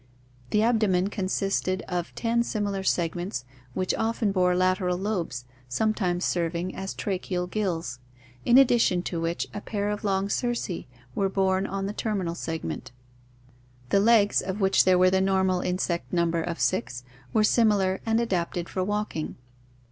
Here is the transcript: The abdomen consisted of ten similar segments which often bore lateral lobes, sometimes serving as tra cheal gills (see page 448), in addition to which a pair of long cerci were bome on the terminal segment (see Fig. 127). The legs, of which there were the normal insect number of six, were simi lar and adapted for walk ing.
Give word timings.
The 0.49 0.63
abdomen 0.63 1.09
consisted 1.11 1.83
of 1.83 2.15
ten 2.15 2.41
similar 2.41 2.81
segments 2.81 3.45
which 3.75 3.93
often 3.93 4.31
bore 4.31 4.55
lateral 4.55 4.97
lobes, 4.97 5.45
sometimes 5.69 6.25
serving 6.25 6.75
as 6.75 6.95
tra 6.95 7.19
cheal 7.19 7.45
gills 7.45 7.99
(see 8.43 8.55
page 8.55 8.55
448), 8.55 8.55
in 8.55 8.57
addition 8.59 9.03
to 9.03 9.21
which 9.21 9.47
a 9.53 9.61
pair 9.61 9.89
of 9.91 10.03
long 10.03 10.27
cerci 10.27 10.87
were 11.13 11.29
bome 11.29 11.67
on 11.67 11.85
the 11.85 11.93
terminal 11.93 12.33
segment 12.33 12.87
(see 13.91 13.97
Fig. 13.97 13.99
127). 14.01 14.05
The 14.07 14.21
legs, 14.23 14.41
of 14.41 14.59
which 14.59 14.85
there 14.85 14.97
were 14.97 15.11
the 15.11 15.21
normal 15.21 15.61
insect 15.61 16.11
number 16.11 16.41
of 16.41 16.59
six, 16.59 17.03
were 17.31 17.43
simi 17.43 17.75
lar 17.75 17.99
and 18.03 18.19
adapted 18.19 18.67
for 18.69 18.83
walk 18.83 19.15
ing. 19.15 19.35